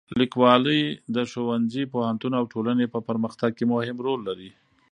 لیکوالی 0.19 0.81
د 1.15 1.17
ښوونځي، 1.31 1.83
پوهنتون 1.93 2.33
او 2.39 2.45
ټولنې 2.53 2.85
په 2.93 2.99
پرمختګ 3.07 3.51
کې 3.57 3.65
مهم 3.73 3.97
رول 4.05 4.19
لري. 4.29 4.51